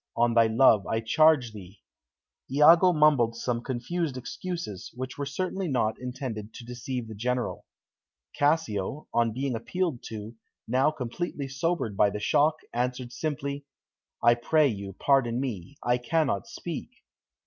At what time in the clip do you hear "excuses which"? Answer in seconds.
4.17-5.15